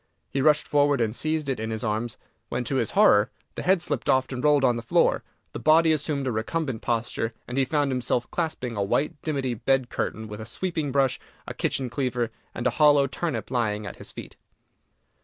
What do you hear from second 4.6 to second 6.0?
on the floor, the body